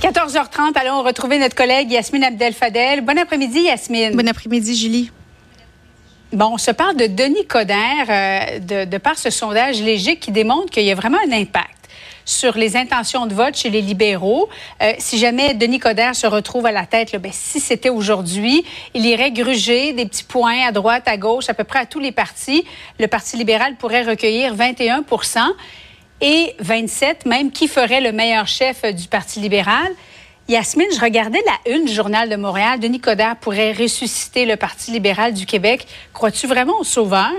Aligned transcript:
14h30, 0.00 0.78
allons 0.78 1.02
retrouver 1.02 1.40
notre 1.40 1.56
collègue 1.56 1.90
Yasmine 1.90 2.22
Abdel-Fadel. 2.22 3.00
Bon 3.00 3.18
après-midi, 3.18 3.62
Yasmine. 3.62 4.14
Bon 4.14 4.28
après-midi, 4.28 4.76
Julie. 4.76 5.10
Bon, 6.32 6.50
on 6.52 6.58
se 6.58 6.70
parle 6.70 6.96
de 6.96 7.06
Denis 7.06 7.46
Coderre, 7.46 8.06
euh, 8.08 8.58
de, 8.60 8.84
de, 8.88 8.98
par 8.98 9.18
ce 9.18 9.30
sondage 9.30 9.82
léger 9.82 10.16
qui 10.16 10.30
démontre 10.30 10.70
qu'il 10.70 10.84
y 10.84 10.92
a 10.92 10.94
vraiment 10.94 11.18
un 11.26 11.32
impact 11.32 11.88
sur 12.24 12.56
les 12.56 12.76
intentions 12.76 13.26
de 13.26 13.34
vote 13.34 13.56
chez 13.56 13.70
les 13.70 13.80
libéraux. 13.80 14.48
Euh, 14.82 14.92
si 14.98 15.18
jamais 15.18 15.54
Denis 15.54 15.80
Coderre 15.80 16.14
se 16.14 16.28
retrouve 16.28 16.66
à 16.66 16.72
la 16.72 16.86
tête, 16.86 17.10
là, 17.10 17.18
ben, 17.18 17.32
si 17.34 17.58
c'était 17.58 17.88
aujourd'hui, 17.88 18.64
il 18.94 19.04
irait 19.04 19.32
gruger 19.32 19.94
des 19.94 20.06
petits 20.06 20.24
points 20.24 20.64
à 20.64 20.70
droite, 20.70 21.08
à 21.08 21.16
gauche, 21.16 21.48
à 21.48 21.54
peu 21.54 21.64
près 21.64 21.80
à 21.80 21.86
tous 21.86 21.98
les 21.98 22.12
partis. 22.12 22.64
Le 23.00 23.08
Parti 23.08 23.36
libéral 23.36 23.74
pourrait 23.74 24.04
recueillir 24.04 24.54
21 24.54 25.02
et 26.20 26.54
27 26.60 27.26
même 27.26 27.50
qui 27.50 27.68
ferait 27.68 28.00
le 28.00 28.12
meilleur 28.12 28.46
chef 28.46 28.82
du 28.94 29.08
Parti 29.08 29.40
libéral. 29.40 29.92
Yasmine, 30.48 30.88
je 30.94 31.00
regardais 31.00 31.42
la 31.44 31.74
une 31.74 31.84
du 31.84 31.92
Journal 31.92 32.30
de 32.30 32.36
Montréal. 32.36 32.80
Denis 32.80 33.00
Coderre 33.00 33.36
pourrait 33.36 33.72
ressusciter 33.72 34.46
le 34.46 34.56
Parti 34.56 34.90
libéral 34.90 35.34
du 35.34 35.44
Québec. 35.44 35.86
Crois-tu 36.14 36.46
vraiment 36.46 36.80
au 36.80 36.84
sauveur? 36.84 37.32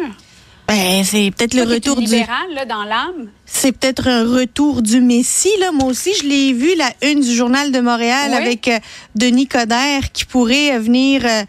Ben, 0.70 1.04
c'est 1.04 1.32
peut-être 1.36 1.56
le 1.56 1.64
retour 1.64 1.96
du 1.96 2.04
libéral 2.04 2.54
là, 2.54 2.64
dans 2.66 2.84
l'âme. 2.84 3.30
C'est 3.48 3.72
peut-être 3.72 4.08
un 4.08 4.24
retour 4.24 4.84
du 4.84 5.02
Messie 5.02 5.50
là. 5.60 5.72
Moi 5.72 5.86
aussi, 5.86 6.14
je 6.14 6.28
l'ai 6.28 6.54
vu 6.54 6.76
la 6.76 6.92
une 7.02 7.22
du 7.22 7.36
journal 7.36 7.72
de 7.72 7.80
Montréal 7.80 8.36
avec 8.36 8.68
euh, 8.68 8.78
Denis 9.16 9.48
Coderre 9.48 10.12
qui 10.14 10.26
pourrait 10.26 10.78
venir 10.78 11.26
euh, 11.26 11.42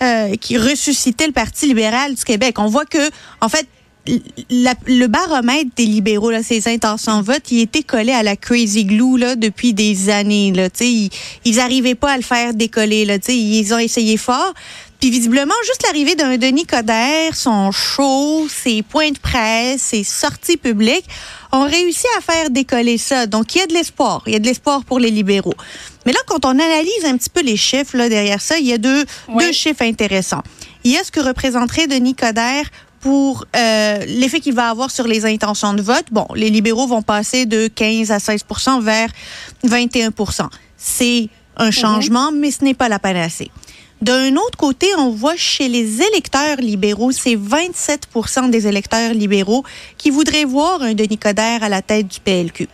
euh, 0.00 0.36
qui 0.36 0.56
ressusciter 0.56 1.26
le 1.26 1.32
Parti 1.32 1.66
libéral 1.66 2.14
du 2.14 2.22
Québec. 2.22 2.60
On 2.60 2.66
voit 2.66 2.84
que 2.84 3.10
en 3.40 3.48
fait 3.48 3.66
le 4.50 5.06
baromètre 5.06 5.70
des 5.76 5.84
libéraux, 5.84 6.30
là, 6.30 6.42
ses 6.42 6.68
intentions 6.68 7.20
de 7.20 7.26
vote, 7.26 7.50
il 7.50 7.60
était 7.60 7.82
collé 7.82 8.12
à 8.12 8.22
la 8.22 8.36
crazy 8.36 8.84
glue 8.84 9.18
là, 9.18 9.36
depuis 9.36 9.74
des 9.74 10.10
années. 10.10 10.52
Là, 10.52 10.68
ils, 10.80 11.10
n'arrivaient 11.56 11.94
pas 11.94 12.12
à 12.12 12.16
le 12.16 12.22
faire 12.22 12.54
décoller. 12.54 13.04
Là, 13.04 13.16
ils 13.28 13.74
ont 13.74 13.78
essayé 13.78 14.16
fort. 14.16 14.54
Puis 15.00 15.10
visiblement, 15.10 15.54
juste 15.64 15.84
l'arrivée 15.84 16.16
d'un 16.16 16.38
Denis 16.38 16.66
Coderre, 16.66 17.36
son 17.36 17.70
show, 17.70 18.48
ses 18.48 18.82
points 18.82 19.12
de 19.12 19.18
presse, 19.18 19.82
ses 19.82 20.02
sorties 20.02 20.56
publiques, 20.56 21.06
ont 21.52 21.62
réussi 21.62 22.06
à 22.16 22.20
faire 22.20 22.50
décoller 22.50 22.98
ça. 22.98 23.26
Donc, 23.26 23.54
il 23.54 23.58
y 23.58 23.60
a 23.60 23.66
de 23.66 23.74
l'espoir. 23.74 24.22
Il 24.26 24.32
y 24.32 24.36
a 24.36 24.40
de 24.40 24.46
l'espoir 24.46 24.84
pour 24.84 24.98
les 24.98 25.10
libéraux. 25.10 25.54
Mais 26.04 26.12
là, 26.12 26.18
quand 26.26 26.44
on 26.44 26.50
analyse 26.50 27.04
un 27.04 27.16
petit 27.16 27.30
peu 27.30 27.42
les 27.42 27.56
chiffres 27.56 27.96
là, 27.96 28.08
derrière 28.08 28.40
ça, 28.40 28.58
il 28.58 28.66
y 28.66 28.72
a 28.72 28.78
deux, 28.78 29.04
deux 29.38 29.52
chiffres 29.52 29.82
intéressants. 29.82 30.42
Il 30.82 30.92
y 30.92 30.96
a 30.96 31.04
ce 31.04 31.12
que 31.12 31.20
représenterait 31.20 31.86
Denis 31.86 32.14
Coderre 32.14 32.66
pour 33.00 33.44
euh, 33.56 33.98
l'effet 34.06 34.40
qu'il 34.40 34.54
va 34.54 34.70
avoir 34.70 34.90
sur 34.90 35.06
les 35.06 35.24
intentions 35.24 35.74
de 35.74 35.82
vote. 35.82 36.06
Bon, 36.10 36.26
les 36.34 36.50
libéraux 36.50 36.86
vont 36.86 37.02
passer 37.02 37.46
de 37.46 37.68
15 37.68 38.10
à 38.10 38.18
16 38.18 38.44
vers 38.82 39.10
21 39.64 40.10
C'est 40.76 41.28
un 41.56 41.66
mhm. 41.66 41.72
changement, 41.72 42.32
mais 42.32 42.50
ce 42.50 42.64
n'est 42.64 42.74
pas 42.74 42.88
la 42.88 42.98
panacée. 42.98 43.50
D'un 44.00 44.36
autre 44.36 44.56
côté, 44.56 44.86
on 44.96 45.10
voit 45.10 45.36
chez 45.36 45.68
les 45.68 46.00
électeurs 46.02 46.58
libéraux, 46.58 47.10
c'est 47.10 47.34
27% 47.34 48.48
des 48.48 48.68
électeurs 48.68 49.12
libéraux 49.12 49.64
qui 49.96 50.10
voudraient 50.10 50.44
voir 50.44 50.82
un 50.82 50.94
Denis 50.94 51.18
Coderre 51.18 51.64
à 51.64 51.68
la 51.68 51.82
tête 51.82 52.06
du 52.06 52.20
PLQ. 52.20 52.68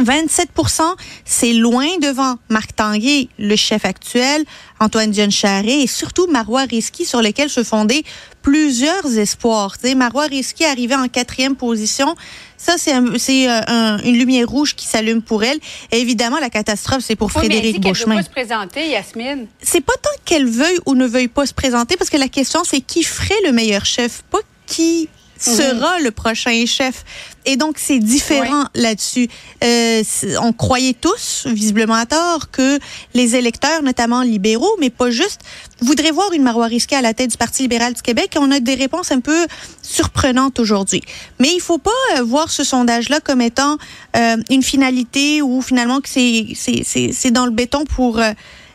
27% 0.00 0.82
c'est 1.24 1.52
loin 1.52 1.86
devant 2.00 2.36
Marc 2.48 2.74
Tanguay, 2.76 3.28
le 3.38 3.56
chef 3.56 3.84
actuel, 3.84 4.44
Antoine 4.80 5.10
Dion 5.10 5.30
Charret 5.30 5.82
et 5.82 5.86
surtout 5.86 6.26
Marois 6.28 6.62
Risky 6.62 7.04
sur 7.04 7.22
lequel 7.22 7.50
se 7.50 7.62
fondaient 7.62 8.02
plusieurs 8.42 9.18
espoirs. 9.18 9.76
sais, 9.80 9.94
Marois 9.94 10.26
Risky 10.26 10.64
arrivé 10.64 10.94
en 10.94 11.08
quatrième 11.08 11.56
position. 11.56 12.14
Ça, 12.56 12.74
c'est 12.78 12.94
euh, 12.94 13.98
une 14.04 14.16
lumière 14.16 14.48
rouge 14.48 14.74
qui 14.74 14.86
s'allume 14.86 15.22
pour 15.22 15.42
elle. 15.42 15.58
Et 15.90 16.00
évidemment, 16.00 16.38
la 16.38 16.50
catastrophe, 16.50 17.02
c'est 17.04 17.16
pour 17.16 17.32
Frédéric 17.32 17.82
mais. 17.82 17.90
Elle 17.90 17.96
veut 17.96 18.14
pas 18.14 18.22
se 18.22 18.30
présenter, 18.30 18.88
Yasmine. 18.88 19.46
C'est 19.60 19.80
pas 19.80 19.94
tant 20.00 20.10
qu'elle 20.24 20.46
veuille 20.46 20.78
ou 20.86 20.94
ne 20.94 21.06
veuille 21.06 21.28
pas 21.28 21.46
se 21.46 21.54
présenter, 21.54 21.96
parce 21.96 22.10
que 22.10 22.16
la 22.16 22.28
question, 22.28 22.62
c'est 22.64 22.80
qui 22.80 23.02
ferait 23.02 23.40
le 23.44 23.52
meilleur 23.52 23.84
chef, 23.84 24.22
pas 24.30 24.38
qui 24.66 25.08
sera 25.42 25.98
le 26.00 26.10
prochain 26.10 26.64
chef. 26.66 27.04
Et 27.44 27.56
donc, 27.56 27.76
c'est 27.78 27.98
différent 27.98 28.64
là-dessus. 28.74 29.28
Euh, 29.64 30.02
on 30.40 30.52
croyait 30.52 30.94
tous, 30.94 31.46
visiblement 31.46 31.94
à 31.94 32.06
tort, 32.06 32.50
que 32.50 32.78
les 33.14 33.34
électeurs, 33.34 33.82
notamment 33.82 34.22
libéraux, 34.22 34.76
mais 34.78 34.90
pas 34.90 35.10
juste, 35.10 35.40
voudraient 35.80 36.12
voir 36.12 36.32
une 36.32 36.42
Marois 36.42 36.66
risquée 36.66 36.96
à 36.96 37.02
la 37.02 37.14
tête 37.14 37.30
du 37.30 37.36
Parti 37.36 37.62
libéral 37.62 37.94
du 37.94 38.02
Québec. 38.02 38.36
Et 38.36 38.38
on 38.38 38.50
a 38.50 38.60
des 38.60 38.74
réponses 38.74 39.10
un 39.10 39.20
peu 39.20 39.46
surprenantes 39.82 40.60
aujourd'hui. 40.60 41.02
Mais 41.40 41.50
il 41.52 41.60
faut 41.60 41.78
pas 41.78 41.90
euh, 42.16 42.22
voir 42.22 42.50
ce 42.50 42.62
sondage-là 42.62 43.20
comme 43.20 43.40
étant 43.40 43.78
euh, 44.16 44.36
une 44.50 44.62
finalité 44.62 45.42
ou 45.42 45.62
finalement 45.62 46.00
que 46.00 46.08
c'est 46.08 47.30
dans 47.30 47.46
le 47.46 47.52
béton 47.52 47.84
pour... 47.84 48.18
Euh, 48.18 48.32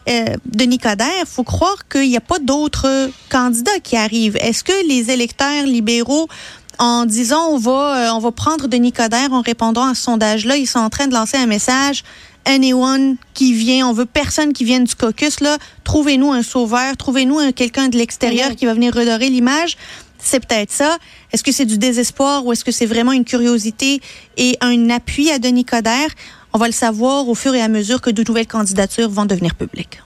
euh, 0.07 0.35
Denis 0.45 0.77
Coderre, 0.77 1.07
il 1.21 1.27
faut 1.27 1.43
croire 1.43 1.87
qu'il 1.89 2.09
n'y 2.09 2.17
a 2.17 2.21
pas 2.21 2.39
d'autres 2.39 3.09
candidats 3.29 3.79
qui 3.83 3.97
arrivent. 3.97 4.37
Est-ce 4.37 4.63
que 4.63 4.87
les 4.87 5.11
électeurs 5.11 5.65
libéraux 5.65 6.27
en 6.79 7.05
disant 7.05 7.47
on 7.49 7.57
va 7.57 7.97
euh, 7.97 8.11
on 8.13 8.19
va 8.19 8.31
prendre 8.31 8.67
Denis 8.67 8.91
Coderre 8.91 9.33
en 9.33 9.41
répondant 9.41 9.85
à 9.85 9.95
ce 9.95 10.03
sondage-là, 10.03 10.57
ils 10.57 10.67
sont 10.67 10.79
en 10.79 10.89
train 10.89 11.07
de 11.07 11.13
lancer 11.13 11.37
un 11.37 11.47
message 11.47 12.03
anyone 12.47 13.17
qui 13.33 13.53
vient, 13.53 13.87
on 13.87 13.93
veut 13.93 14.05
personne 14.05 14.53
qui 14.53 14.63
vienne 14.63 14.85
du 14.85 14.95
caucus 14.95 15.41
là, 15.41 15.57
trouvez-nous 15.83 16.31
un 16.31 16.43
sauveur, 16.43 16.95
trouvez-nous 16.95 17.51
quelqu'un 17.51 17.89
de 17.89 17.97
l'extérieur 17.97 18.55
qui 18.55 18.65
va 18.65 18.73
venir 18.73 18.93
redorer 18.93 19.29
l'image. 19.29 19.77
C'est 20.19 20.39
peut-être 20.39 20.71
ça. 20.71 20.97
Est-ce 21.31 21.43
que 21.43 21.51
c'est 21.51 21.65
du 21.65 21.77
désespoir 21.77 22.45
ou 22.45 22.51
est-ce 22.51 22.65
que 22.65 22.71
c'est 22.71 22.85
vraiment 22.85 23.11
une 23.11 23.25
curiosité 23.25 24.01
et 24.37 24.57
un 24.61 24.89
appui 24.89 25.29
à 25.29 25.39
Denis 25.39 25.65
Coderre? 25.65 26.09
On 26.57 26.59
va 26.59 26.65
le 26.65 26.71
savoir 26.71 27.29
au 27.29 27.35
fur 27.35 27.53
et 27.53 27.61
à 27.61 27.67
mesure 27.67 28.01
que 28.01 28.09
de 28.09 28.23
nouvelles 28.27 28.47
candidatures 28.47 29.09
vont 29.09 29.25
devenir 29.25 29.53
publiques. 29.53 30.01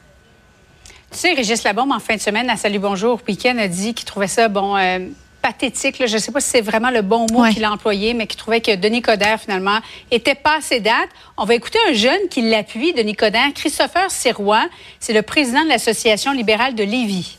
Tu 1.10 1.18
sais, 1.18 1.32
Régis 1.32 1.64
Labombe, 1.64 1.94
en 1.94 2.00
fin 2.02 2.18
de 2.18 2.20
semaine, 2.20 2.50
à 2.50 2.58
Salut 2.58 2.80
Bonjour 2.80 3.22
Week-end, 3.26 3.58
a 3.58 3.70
dit 3.70 3.94
qu'il 3.94 4.04
trouvait 4.06 4.28
ça, 4.28 4.50
bon, 4.50 4.76
euh, 4.76 5.00
pathétique. 5.42 6.06
Je 6.06 6.14
ne 6.14 6.20
sais 6.20 6.34
pas 6.34 6.42
si 6.42 6.50
c'est 6.50 6.60
vraiment 6.60 6.90
le 6.90 7.04
bon 7.04 7.26
mot 7.32 7.46
qu'il 7.46 7.64
a 7.64 7.72
employé, 7.72 8.14
mais 8.14 8.28
qu'il 8.28 8.38
trouvait 8.38 8.60
que 8.60 8.76
Denis 8.76 9.02
Coderre, 9.02 9.40
finalement, 9.40 9.80
était 10.12 10.36
pas 10.36 10.58
assez 10.58 10.82
date. 10.82 11.08
On 11.38 11.46
va 11.46 11.56
écouter 11.56 11.80
un 11.90 11.94
jeune 11.94 12.28
qui 12.30 12.42
l'appuie, 12.42 12.92
Denis 12.92 13.16
Coderre, 13.16 13.54
Christopher 13.56 14.12
Sirois. 14.12 14.68
C'est 15.00 15.14
le 15.14 15.22
président 15.22 15.64
de 15.64 15.70
l'Association 15.70 16.34
libérale 16.34 16.76
de 16.76 16.84
Lévis. 16.84 17.38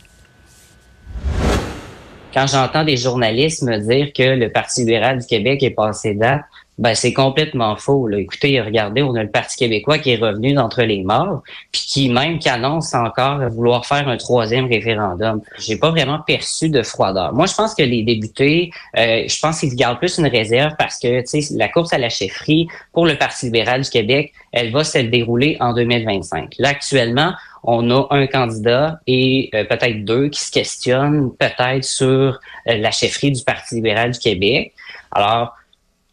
Quand 2.32 2.46
j'entends 2.46 2.84
des 2.84 2.96
journalistes 2.96 3.62
me 3.62 3.76
dire 3.76 4.14
que 4.14 4.22
le 4.22 4.50
Parti 4.50 4.80
libéral 4.80 5.18
du 5.18 5.26
Québec 5.26 5.62
est 5.62 5.70
passé 5.70 6.14
date, 6.14 6.40
ben, 6.78 6.94
c'est 6.94 7.12
complètement 7.12 7.76
faux. 7.76 8.08
Là. 8.08 8.18
Écoutez, 8.18 8.60
regardez, 8.60 9.02
on 9.02 9.14
a 9.14 9.22
le 9.22 9.30
Parti 9.30 9.56
québécois 9.56 9.98
qui 9.98 10.10
est 10.12 10.16
revenu 10.16 10.54
d'entre 10.54 10.82
les 10.82 11.02
morts, 11.02 11.42
puis 11.70 11.82
qui 11.82 12.08
même 12.08 12.38
qui 12.38 12.48
annonce 12.48 12.94
encore 12.94 13.40
vouloir 13.50 13.84
faire 13.84 14.08
un 14.08 14.16
troisième 14.16 14.66
référendum. 14.66 15.42
J'ai 15.58 15.76
pas 15.76 15.90
vraiment 15.90 16.20
perçu 16.20 16.70
de 16.70 16.82
froideur. 16.82 17.34
Moi, 17.34 17.46
je 17.46 17.54
pense 17.54 17.74
que 17.74 17.82
les 17.82 18.02
députés, 18.02 18.70
euh, 18.96 19.24
je 19.28 19.40
pense 19.40 19.60
qu'ils 19.60 19.76
gardent 19.76 19.98
plus 19.98 20.18
une 20.18 20.26
réserve 20.26 20.72
parce 20.78 20.98
que 20.98 21.20
tu 21.20 21.42
sais, 21.42 21.54
la 21.54 21.68
course 21.68 21.92
à 21.92 21.98
la 21.98 22.08
chefferie 22.08 22.68
pour 22.92 23.06
le 23.06 23.16
Parti 23.16 23.46
libéral 23.46 23.82
du 23.82 23.90
Québec, 23.90 24.32
elle 24.52 24.72
va 24.72 24.82
se 24.82 24.98
dérouler 24.98 25.58
en 25.60 25.74
2025. 25.74 26.54
Là, 26.58 26.70
actuellement, 26.70 27.32
on 27.64 27.90
a 27.90 28.06
un 28.10 28.26
candidat 28.26 28.98
et 29.06 29.50
euh, 29.54 29.64
peut-être 29.64 30.04
deux 30.04 30.28
qui 30.28 30.40
se 30.40 30.50
questionnent 30.50 31.30
peut-être 31.36 31.84
sur 31.84 32.08
euh, 32.08 32.30
la 32.66 32.90
chefferie 32.90 33.30
du 33.30 33.44
Parti 33.44 33.76
libéral 33.76 34.12
du 34.12 34.18
Québec. 34.18 34.72
Alors, 35.12 35.54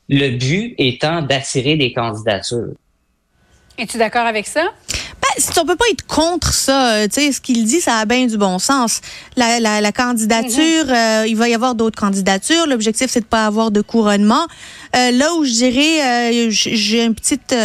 le 0.09 0.37
but 0.37 0.73
étant 0.77 1.21
d'attirer 1.21 1.77
des 1.77 1.93
candidatures. 1.93 2.73
Es-tu 3.77 3.97
d'accord 3.97 4.25
avec 4.25 4.47
ça? 4.47 4.73
On 5.59 5.65
peut 5.65 5.75
pas 5.75 5.85
être 5.91 6.05
contre 6.05 6.53
ça. 6.53 6.93
Euh, 6.93 7.07
tu 7.07 7.21
sais, 7.21 7.31
ce 7.31 7.41
qu'il 7.41 7.63
dit, 7.65 7.81
ça 7.81 7.97
a 7.97 8.05
bien 8.05 8.25
du 8.25 8.37
bon 8.37 8.59
sens. 8.59 9.01
La, 9.35 9.59
la, 9.59 9.81
la 9.81 9.91
candidature, 9.91 10.85
mhm. 10.85 10.93
euh, 10.93 11.25
il 11.27 11.35
va 11.35 11.49
y 11.49 11.53
avoir 11.53 11.75
d'autres 11.75 11.99
candidatures. 11.99 12.67
L'objectif, 12.67 13.07
c'est 13.09 13.21
de 13.21 13.25
pas 13.25 13.45
avoir 13.45 13.71
de 13.71 13.81
couronnement. 13.81 14.47
Euh, 14.95 15.11
là 15.11 15.33
où 15.35 15.45
je 15.45 15.51
dirais, 15.51 16.49
j'ai 16.51 17.03
une 17.03 17.13
petite, 17.13 17.55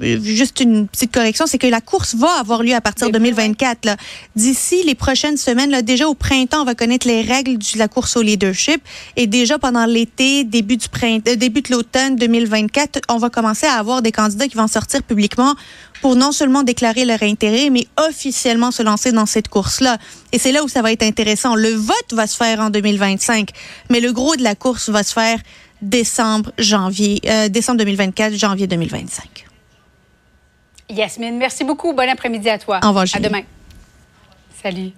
juste 0.00 0.60
une 0.60 0.88
petite 0.88 1.12
correction, 1.12 1.46
c'est 1.46 1.58
que 1.58 1.66
la 1.66 1.80
course 1.80 2.14
va 2.14 2.30
avoir 2.40 2.62
lieu 2.62 2.74
à 2.74 2.80
partir 2.80 3.08
de 3.08 3.12
2024. 3.12 3.96
D'ici 4.34 4.82
les 4.84 4.94
prochaines 4.94 5.36
semaines, 5.36 5.70
là, 5.70 5.82
déjà 5.82 6.08
au 6.08 6.14
printemps, 6.14 6.62
on 6.62 6.64
va 6.64 6.74
connaître 6.74 7.06
les 7.06 7.22
règles 7.22 7.58
de 7.58 7.78
la 7.78 7.88
course 7.88 8.16
au 8.16 8.22
leadership. 8.22 8.82
Et 9.16 9.26
déjà 9.26 9.58
pendant 9.58 9.86
l'été, 9.86 10.44
début 10.44 10.76
du 10.76 10.88
printemps, 10.88 11.34
début 11.36 11.62
de 11.62 11.72
l'automne 11.72 12.16
2024, 12.16 13.02
on 13.08 13.18
va 13.18 13.30
commencer 13.30 13.66
à 13.66 13.74
avoir 13.74 14.02
des 14.02 14.12
candidats 14.12 14.48
qui 14.48 14.56
vont 14.56 14.68
sortir 14.68 15.02
publiquement 15.02 15.54
pour 16.04 16.16
non 16.16 16.32
seulement 16.32 16.64
déclarer 16.64 17.06
leur 17.06 17.22
intérêt, 17.22 17.70
mais 17.70 17.86
officiellement 17.96 18.70
se 18.70 18.82
lancer 18.82 19.10
dans 19.10 19.24
cette 19.24 19.48
course-là. 19.48 19.96
Et 20.32 20.38
c'est 20.38 20.52
là 20.52 20.62
où 20.62 20.68
ça 20.68 20.82
va 20.82 20.92
être 20.92 21.02
intéressant. 21.02 21.54
Le 21.54 21.70
vote 21.70 22.12
va 22.12 22.26
se 22.26 22.36
faire 22.36 22.60
en 22.60 22.68
2025, 22.68 23.48
mais 23.88 24.00
le 24.00 24.12
gros 24.12 24.36
de 24.36 24.42
la 24.42 24.54
course 24.54 24.90
va 24.90 25.02
se 25.02 25.14
faire 25.14 25.38
décembre, 25.80 26.52
janvier, 26.58 27.22
euh, 27.24 27.48
décembre 27.48 27.78
2024, 27.78 28.34
janvier 28.34 28.66
2025. 28.66 29.46
Yasmine, 30.90 31.38
merci 31.38 31.64
beaucoup. 31.64 31.94
Bon 31.94 32.06
après-midi 32.06 32.50
à 32.50 32.58
toi. 32.58 32.80
Au 32.84 32.88
revoir. 32.88 33.06
À 33.14 33.18
demain. 33.18 33.40
Salut. 34.62 34.92